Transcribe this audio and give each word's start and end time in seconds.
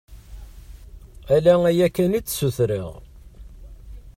Ala 1.35 1.53
aya 1.69 1.87
kan 1.95 2.17
i 2.17 2.19
d-ssutreɣ. 2.21 2.91